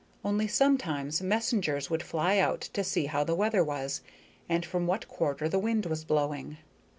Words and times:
Only, 0.25 0.47
sometimes 0.47 1.21
messengers 1.21 1.91
would 1.91 2.01
fly 2.01 2.39
out 2.39 2.61
to 2.73 2.83
see 2.83 3.05
how 3.05 3.23
the 3.23 3.35
weather 3.35 3.63
was 3.63 4.01
and 4.49 4.65
from 4.65 4.87
what 4.87 5.07
quarter 5.07 5.47
the 5.47 5.59
wind 5.59 5.85
was 5.85 6.03
blowing. 6.05 6.57